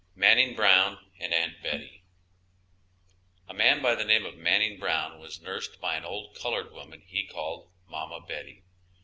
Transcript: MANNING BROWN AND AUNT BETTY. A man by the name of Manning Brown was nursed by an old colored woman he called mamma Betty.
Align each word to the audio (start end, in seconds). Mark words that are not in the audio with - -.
MANNING 0.15 0.55
BROWN 0.55 0.97
AND 1.19 1.31
AUNT 1.31 1.61
BETTY. 1.61 2.01
A 3.47 3.53
man 3.53 3.83
by 3.83 3.93
the 3.93 4.03
name 4.03 4.25
of 4.25 4.35
Manning 4.35 4.79
Brown 4.79 5.19
was 5.19 5.41
nursed 5.43 5.79
by 5.79 5.95
an 5.95 6.05
old 6.05 6.33
colored 6.35 6.71
woman 6.71 7.01
he 7.05 7.23
called 7.27 7.69
mamma 7.87 8.19
Betty. 8.19 8.63